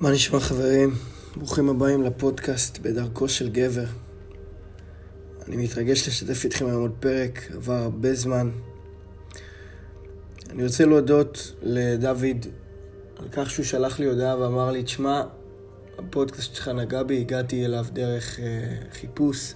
[0.00, 0.94] מה נשמע חברים?
[1.36, 3.84] ברוכים הבאים לפודקאסט בדרכו של גבר.
[5.48, 8.50] אני מתרגש לשתף איתכם היום עוד פרק, עבר הרבה זמן.
[10.50, 12.46] אני רוצה להודות לדוד
[13.16, 15.22] על כך שהוא שלח לי הודעה ואמר לי, תשמע,
[15.98, 18.44] הפודקאסט שלך נגע בי, הגעתי אליו דרך אה,
[18.92, 19.54] חיפוש.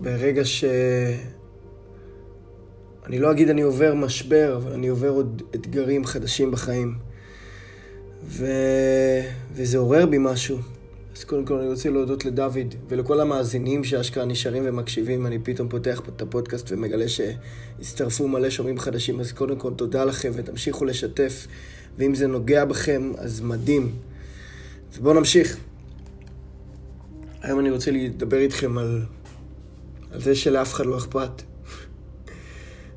[0.00, 0.64] ברגע ש...
[3.06, 7.09] אני לא אגיד אני עובר משבר, אבל אני עובר עוד אתגרים חדשים בחיים.
[8.24, 8.46] ו...
[9.52, 10.58] וזה עורר בי משהו.
[11.16, 15.26] אז קודם כל אני רוצה להודות לדוד ולכל המאזינים שאשכרה נשארים ומקשיבים.
[15.26, 19.20] אני פתאום פותח את הפודקאסט ומגלה שהצטרפו מלא שומעים חדשים.
[19.20, 21.46] אז קודם כל תודה לכם ותמשיכו לשתף.
[21.98, 23.92] ואם זה נוגע בכם, אז מדהים.
[24.96, 25.56] ובואו נמשיך.
[27.42, 29.02] היום אני רוצה לדבר איתכם על,
[30.12, 31.42] על זה שלאף אחד לא אכפת.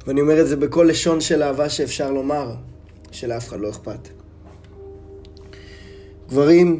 [0.08, 2.55] ואני אומר את זה בכל לשון של אהבה שאפשר לומר,
[3.11, 4.22] שלאף אחד לא אכפת.
[6.33, 6.79] גברים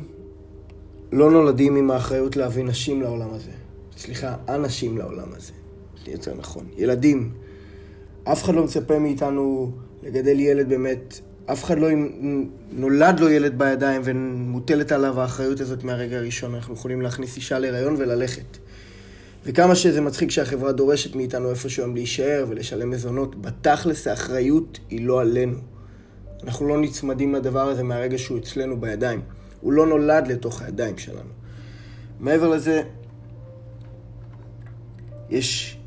[1.12, 3.52] לא נולדים עם האחריות להביא נשים לעולם הזה.
[3.98, 5.52] סליחה, אנשים לעולם הזה.
[6.06, 6.66] זה יותר נכון.
[6.78, 7.32] ילדים.
[8.24, 9.72] אף אחד לא מצפה מאיתנו
[10.04, 11.20] לגדל ילד באמת.
[11.46, 11.88] אף אחד לא
[12.72, 16.56] נולד לו ילד בידיים ומוטלת עליו האחריות הזאת מהרגע הראשון.
[16.56, 18.58] אנחנו יכולים להכניס אישה להיריון וללכת.
[19.46, 25.22] וכמה שזה מצחיק שהחברה דורשת מאיתנו איפשהו היום להישאר ולשלם מזונות, בתכלס האחריות היא לא
[25.22, 25.58] עלינו.
[26.44, 29.22] אנחנו לא נצמדים לדבר הזה מהרגע שהוא אצלנו בידיים.
[29.64, 31.30] הוא לא נולד לתוך הידיים שלנו.
[32.20, 32.82] מעבר לזה,
[35.30, 35.78] יש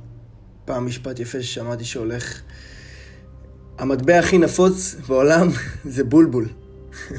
[0.64, 2.41] פעם משפט יפה ששמעתי שהולך,
[3.78, 5.48] המטבע הכי נפוץ בעולם
[5.94, 6.48] זה בולבול.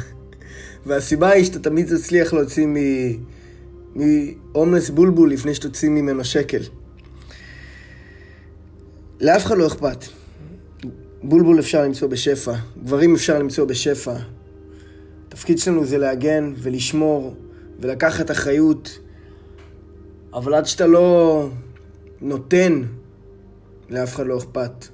[0.85, 2.67] והסיבה היא שאתה תמיד תצליח להוציא
[3.95, 6.61] מהומלס בולבול לפני שתוציא ממנו שקל.
[9.21, 10.05] לאף אחד לא אכפת.
[11.23, 14.15] בולבול אפשר למצוא בשפע, גברים אפשר למצוא בשפע,
[15.37, 17.35] התפקיד שלנו זה להגן ולשמור
[17.79, 18.99] ולקחת אחריות,
[20.33, 21.49] אבל עד שאתה לא
[22.21, 22.83] נותן,
[23.89, 24.87] לאף אחד לא אכפת.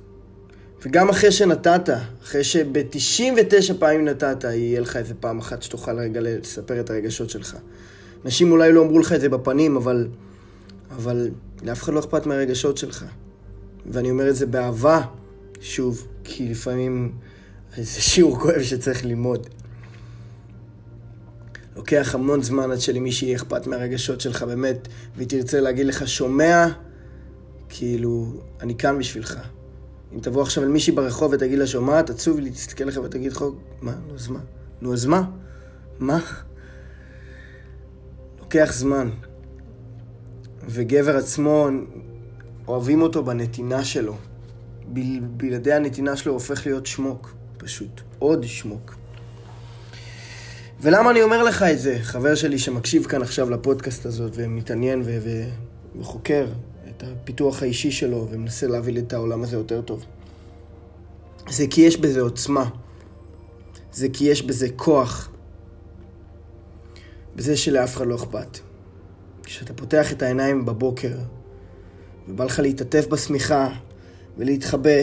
[0.85, 1.89] וגם אחרי שנתת,
[2.23, 7.57] אחרי שב-99 פעמים נתת, יהיה לך איזה פעם אחת שתוכל רגע לספר את הרגשות שלך.
[8.25, 10.07] אנשים אולי לא אמרו לך את זה בפנים, אבל,
[10.95, 11.29] אבל
[11.61, 13.05] לאף אחד לא אכפת מהרגשות שלך.
[13.85, 15.01] ואני אומר את זה באהבה,
[15.61, 17.11] שוב, כי לפעמים
[17.77, 19.47] זה שיעור כואב שצריך ללמוד.
[21.83, 26.67] לוקח המון זמן עד שלמישהי יהיה אכפת מהרגשות שלך באמת, והיא תרצה להגיד לך, שומע?
[27.69, 29.39] כאילו, אני כאן בשבילך.
[30.13, 33.43] אם תבוא עכשיו אל מישהי ברחוב ותגיד לה, שומעת, עצוב לי, תסתכל לך ותגיד לך,
[33.81, 33.95] מה?
[34.07, 34.39] נו, אז מה?
[34.81, 35.23] נו, אז מה?
[35.99, 36.19] מה?
[38.39, 39.09] לוקח זמן.
[40.67, 41.67] וגבר עצמו,
[42.67, 44.15] אוהבים אותו בנתינה שלו.
[45.37, 48.01] בלעדי הנתינה שלו הופך להיות שמוק, פשוט.
[48.19, 49.02] עוד שמוק.
[50.83, 51.97] ולמה אני אומר לך את זה?
[52.01, 55.49] חבר שלי שמקשיב כאן עכשיו לפודקאסט הזאת ומתעניין ו- ו-
[55.99, 56.47] וחוקר
[56.89, 60.05] את הפיתוח האישי שלו ומנסה להביא את העולם הזה יותר טוב.
[61.49, 62.69] זה כי יש בזה עוצמה.
[63.93, 65.29] זה כי יש בזה כוח.
[67.35, 68.59] בזה שלאף אחד לא אכפת.
[69.43, 71.17] כשאתה פותח את העיניים בבוקר
[72.27, 73.69] ובא לך להתעטף בשמיכה
[74.37, 75.01] ולהתחבא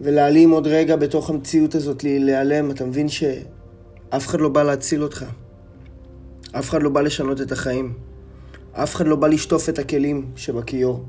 [0.00, 3.24] ולהעלים עוד רגע בתוך המציאות הזאת, להיעלם, אתה מבין ש...
[4.16, 5.24] אף אחד לא בא להציל אותך.
[6.52, 7.92] אף אחד לא בא לשנות את החיים.
[8.72, 11.04] אף אחד לא בא לשטוף את הכלים שבכיור.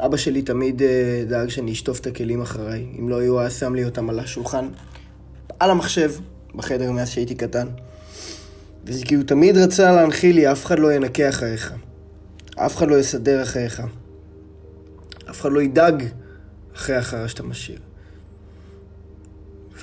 [0.00, 0.84] אבא שלי תמיד uh,
[1.28, 2.86] דאג שאני אשטוף את הכלים אחריי.
[2.98, 4.68] אם לא היו, היה שם לי אותם על השולחן,
[5.58, 6.12] על המחשב,
[6.54, 7.68] בחדר מאז שהייתי קטן.
[8.84, 11.74] וזה כי הוא תמיד רצה להנחיל לי, אף אחד לא ינקה אחריך.
[12.56, 13.82] אף אחד לא יסדר אחריך.
[15.30, 16.04] אף אחד לא ידאג
[16.74, 17.89] אחרי החרא שאתה משאיר.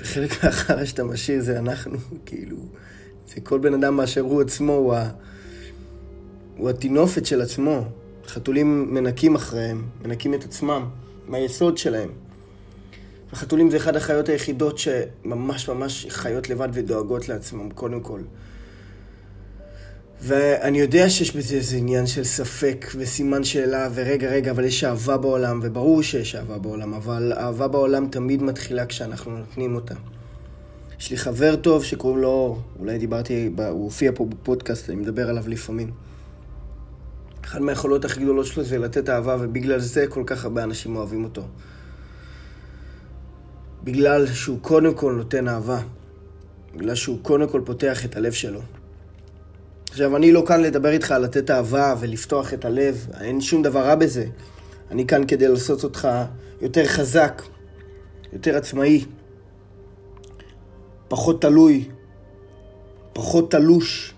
[0.00, 2.56] וחלק מהחרא שאתה משאיר זה אנחנו, כאילו,
[3.34, 5.10] זה כל בן אדם באשר הוא עצמו, הוא, ה...
[6.56, 7.84] הוא הטינופת של עצמו.
[8.26, 10.88] חתולים מנקים אחריהם, מנקים את עצמם,
[11.26, 12.10] מהיסוד שלהם.
[13.32, 18.20] החתולים זה אחד החיות היחידות שממש ממש חיות לבד ודואגות לעצמם, קודם כל.
[20.20, 25.16] ואני יודע שיש בזה איזה עניין של ספק וסימן שאלה ורגע רגע, אבל יש אהבה
[25.16, 29.94] בעולם, וברור שיש אהבה בעולם, אבל אהבה בעולם תמיד מתחילה כשאנחנו נותנים אותה.
[31.00, 35.44] יש לי חבר טוב שקוראים לו, אולי דיברתי, הוא הופיע פה בפודקאסט, אני מדבר עליו
[35.48, 35.90] לפעמים.
[37.44, 41.24] אחת מהיכולות הכי גדולות שלו זה לתת אהבה, ובגלל זה כל כך הרבה אנשים אוהבים
[41.24, 41.42] אותו.
[43.84, 45.80] בגלל שהוא קודם כל נותן אהבה.
[46.76, 48.60] בגלל שהוא קודם כל פותח את הלב שלו.
[49.90, 53.80] עכשיו, אני לא כאן לדבר איתך על לתת אהבה ולפתוח את הלב, אין שום דבר
[53.80, 54.26] רע בזה.
[54.90, 56.08] אני כאן כדי לעשות אותך
[56.60, 57.42] יותר חזק,
[58.32, 59.04] יותר עצמאי,
[61.08, 61.88] פחות תלוי
[63.18, 64.14] פחות תלוש.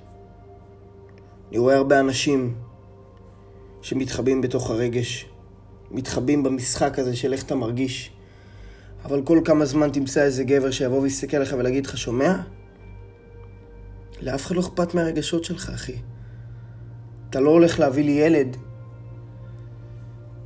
[1.51, 2.55] אני רואה הרבה אנשים
[3.83, 5.27] שמתחבאים בתוך הרגש,
[5.91, 8.11] מתחבאים במשחק הזה של איך אתה מרגיש.
[9.05, 12.37] אבל כל כמה זמן תמצא איזה גבר שיבוא ויסתכל עליך ולהגיד לך, שומע?
[14.23, 15.97] לאף אחד לא אכפת מהרגשות שלך, אחי.
[17.31, 18.57] אתה לא הולך להביא לי ילד.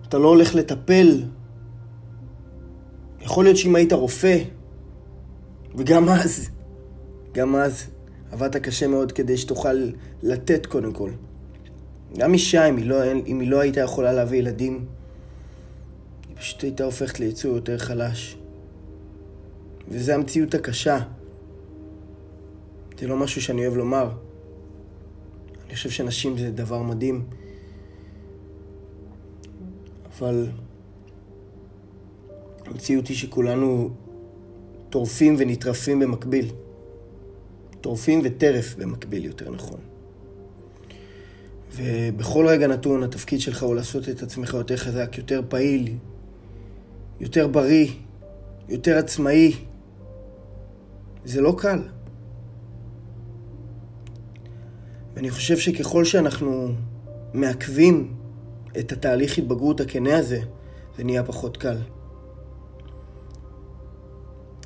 [0.09, 1.23] אתה לא הולך לטפל.
[3.21, 4.39] יכול להיות שאם היית רופא,
[5.75, 6.51] וגם אז,
[7.33, 7.87] גם אז,
[8.33, 9.91] עבדת קשה מאוד כדי שתוכל
[10.23, 11.11] לתת קודם כל.
[12.19, 14.85] גם אישה, אם היא לא, אם היא לא הייתה יכולה להביא ילדים,
[16.29, 18.37] היא פשוט הייתה הופכת ליצור יותר חלש.
[19.89, 20.99] וזו המציאות הקשה.
[22.99, 24.11] זה לא משהו שאני אוהב לומר.
[25.67, 27.25] אני חושב שנשים זה דבר מדהים.
[30.19, 30.47] אבל
[32.67, 33.91] המציאות היא שכולנו
[34.91, 36.51] טורפים ונטרפים במקביל.
[37.81, 39.79] טורפים וטרף במקביל, יותר נכון.
[41.77, 45.97] ובכל רגע נתון התפקיד שלך הוא לעשות את עצמך יותר חזק, יותר פעיל,
[47.21, 47.89] יותר בריא,
[48.69, 49.53] יותר עצמאי.
[51.25, 51.79] זה לא קל.
[55.15, 56.69] ואני חושב שככל שאנחנו
[57.35, 58.15] מעכבים
[58.79, 60.41] את התהליך התבגרות הכנה הזה,
[60.97, 61.77] זה נהיה פחות קל.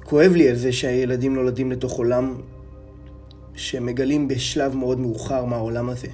[0.05, 2.41] כואב לי על זה שהילדים נולדים לתוך עולם
[3.55, 6.09] שמגלים בשלב מאוד מאוחר מהעולם הזה.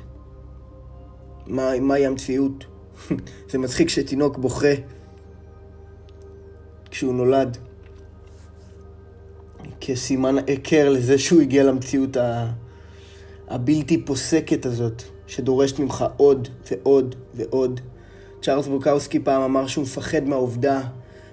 [1.46, 2.64] מה, מהי המציאות?
[3.50, 4.74] זה מצחיק שתינוק בוכה
[6.90, 7.56] כשהוא נולד
[9.80, 12.16] כסימן היכר לזה שהוא הגיע למציאות
[13.54, 17.80] הבלתי פוסקת הזאת, שדורשת ממך עוד ועוד ועוד.
[18.42, 20.80] צ'ארלס בוקאוסקי פעם אמר שהוא מפחד מהעובדה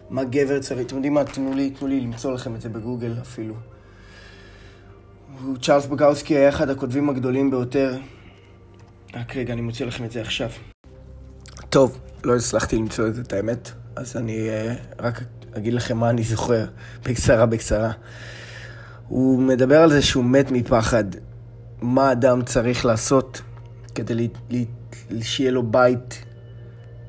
[0.10, 0.82] מה גבר צריך.
[0.82, 1.24] אתם יודעים מה?
[1.24, 3.56] תנו לי, תנו לי למצוא לכם את זה בגוגל אפילו.
[5.62, 7.98] צ'ארלס בוקאוסקי היה אחד הכותבים הגדולים ביותר.
[9.14, 10.50] רק רגע, אני מוציא לכם את זה עכשיו.
[11.70, 15.24] טוב, לא הצלחתי למצוא את זה, את האמת, אז אני uh, רק
[15.58, 16.66] אגיד לכם מה אני זוכר,
[17.06, 17.92] בקצרה, בקצרה.
[19.08, 21.04] הוא מדבר על זה שהוא מת מפחד.
[21.82, 23.42] מה אדם צריך לעשות
[23.96, 24.66] כדי לי, לי,
[25.24, 26.26] שיהיה לו בית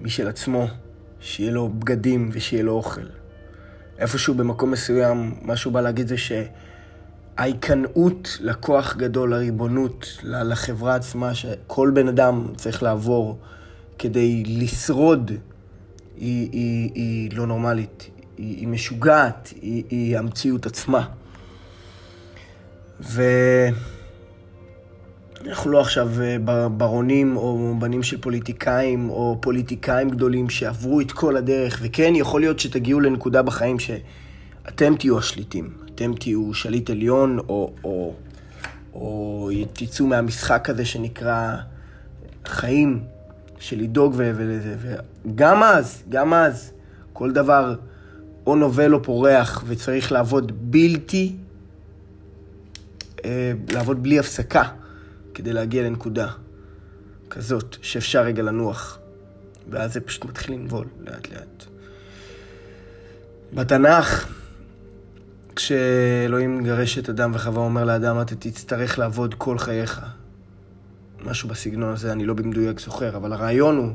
[0.01, 0.67] משל עצמו,
[1.21, 3.07] שיהיה לו בגדים ושיהיה לו אוכל.
[3.99, 6.15] איפשהו במקום מסוים, מה שהוא בא להגיד זה
[7.39, 13.39] שההיכנעות לכוח גדול, לריבונות, לחברה עצמה, שכל בן אדם צריך לעבור
[13.99, 15.31] כדי לשרוד,
[16.17, 21.07] היא, היא, היא לא נורמלית, היא, היא משוגעת, היא, היא המציאות עצמה.
[23.01, 23.23] ו...
[25.47, 31.37] אנחנו לא עכשיו אה, ברונים או בנים של פוליטיקאים או פוליטיקאים גדולים שעברו את כל
[31.37, 37.73] הדרך, וכן, יכול להיות שתגיעו לנקודה בחיים שאתם תהיו השליטים, אתם תהיו שליט עליון, או,
[37.85, 38.15] או,
[38.95, 41.57] או תצאו מהמשחק הזה שנקרא
[42.47, 43.03] חיים,
[43.59, 44.77] של לדאוג ולזה,
[45.25, 46.73] וגם אז, גם אז,
[47.13, 47.75] כל דבר
[48.47, 51.33] או נובל או פורח, וצריך לעבוד בלתי,
[53.25, 54.82] אה, לעבוד בלי הפסקה.
[55.35, 56.29] כדי להגיע לנקודה
[57.31, 58.99] כזאת שאפשר רגע לנוח,
[59.71, 61.65] ואז זה פשוט מתחיל לנבול לאט לאט.
[63.55, 64.29] בתנ"ך,
[65.57, 70.01] כשאלוהים מגרש את אדם וחווה אומר לאדם, אתה תצטרך לעבוד כל חייך.
[71.25, 73.93] משהו בסגנון הזה, אני לא במדויק זוכר, אבל הרעיון הוא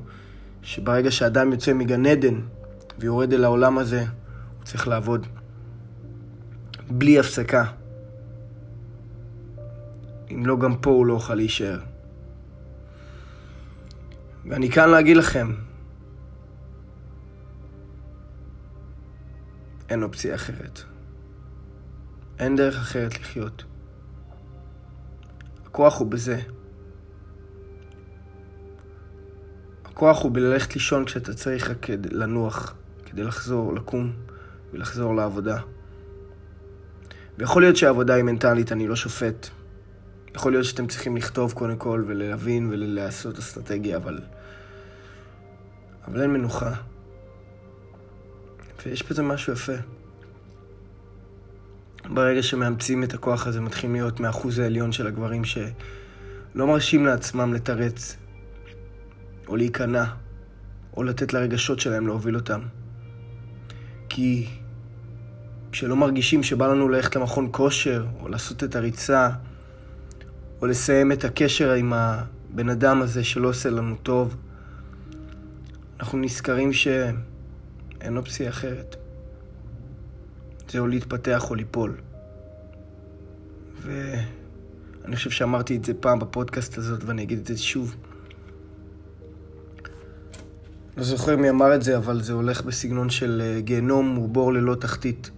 [0.62, 2.42] שברגע שאדם יוצא מגן עדן
[3.00, 5.28] ויורד אל העולם הזה, הוא צריך לעבוד
[6.90, 7.66] בלי הפסקה.
[10.32, 11.80] אם לא גם פה הוא לא יוכל להישאר.
[14.46, 15.56] ואני כאן להגיד לכם,
[19.90, 20.82] אין אופציה אחרת.
[22.40, 23.64] אין דרך אחרת לחיות.
[25.66, 26.40] הכוח הוא בזה.
[29.86, 34.14] הכוח הוא בללכת לישון כשאתה צריך רק לנוח, כדי לחזור, לקום
[34.74, 35.60] ולחזור לעבודה.
[37.38, 39.50] ויכול להיות שהעבודה היא מנטלית, אני לא שופט.
[40.38, 44.20] יכול להיות שאתם צריכים לכתוב קודם כל ולהבין ולעשות אסטרטגיה, אבל...
[46.08, 46.74] אבל אין מנוחה.
[48.86, 49.74] ויש בזה משהו יפה.
[52.06, 58.18] ברגע שמאמצים את הכוח הזה, מתחילים להיות מהאחוז העליון של הגברים שלא מרשים לעצמם לתרץ,
[59.48, 60.06] או להיכנע,
[60.98, 62.62] או לתת לרגשות שלהם להוביל אותם.
[64.10, 64.48] כי
[65.72, 69.30] כשלא מרגישים שבא לנו ללכת למכון כושר, או לעשות את הריצה,
[70.62, 74.36] או לסיים את הקשר עם הבן אדם הזה שלא עושה לנו טוב,
[76.00, 78.96] אנחנו נזכרים שאין אופציה אחרת.
[80.70, 81.98] זה או להתפתח או ליפול.
[83.82, 84.22] ואני
[85.06, 87.96] אני חושב שאמרתי את זה פעם בפודקאסט הזאת ואני אגיד את זה שוב.
[90.98, 94.54] לא זוכר מי אמר את זה, אבל זה הולך בסגנון של אה, גיהנום הוא בור
[94.54, 95.32] ללא תחתית.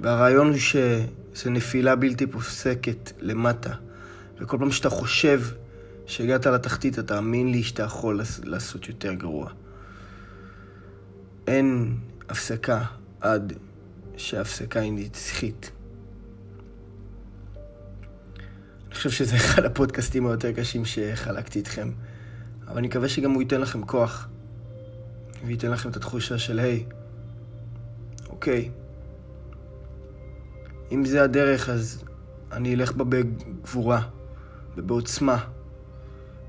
[0.00, 3.74] והרעיון הוא שזה נפילה בלתי פוסקת למטה.
[4.38, 5.40] וכל פעם שאתה חושב
[6.06, 9.50] שהגעת לתחתית, אתה תאמין לי שאתה יכול לעשות יותר גרוע.
[11.46, 11.96] אין
[12.28, 12.84] הפסקה
[13.20, 13.52] עד
[14.16, 15.70] שההפסקה היא נצחית.
[18.86, 21.92] אני חושב שזה אחד הפודקאסטים היותר קשים שחלקתי איתכם,
[22.68, 24.28] אבל אני מקווה שגם הוא ייתן לכם כוח,
[25.46, 26.86] וייתן לכם את התחושה של, היי,
[28.28, 28.70] אוקיי,
[30.92, 32.04] אם זה הדרך, אז
[32.52, 34.02] אני אלך בה בגבורה
[34.76, 35.44] ובעוצמה,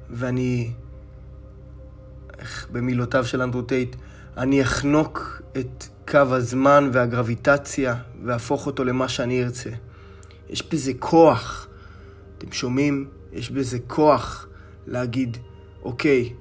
[0.09, 0.71] ואני,
[2.39, 3.95] איך במילותיו של אנדרו טייט,
[4.37, 9.69] אני אחנוק את קו הזמן והגרביטציה ואהפוך אותו למה שאני ארצה.
[10.49, 11.67] יש בזה כוח.
[12.37, 13.09] אתם שומעים?
[13.31, 14.47] יש בזה כוח
[14.87, 15.37] להגיד,
[15.83, 16.33] אוקיי,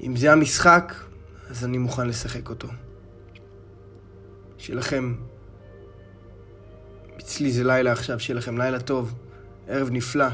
[0.00, 0.94] אם זה המשחק,
[1.50, 2.68] אז אני מוכן לשחק אותו.
[4.58, 5.14] שיהיה לכם,
[7.18, 9.14] אצלי זה לילה עכשיו, שיהיה לכם לילה טוב,
[9.68, 10.26] ערב נפלא.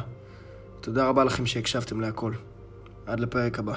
[0.86, 2.32] תודה רבה לכם שהקשבתם להכל.
[3.06, 3.74] עד לפרק הבא.